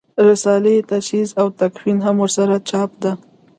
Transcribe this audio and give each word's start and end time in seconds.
رساله 0.25 0.75
تجهیز 0.89 1.29
او 1.39 1.47
تکفین 1.59 1.97
هم 2.05 2.15
ورسره 2.19 2.57
چاپ 2.69 2.91
ده. 3.01 3.11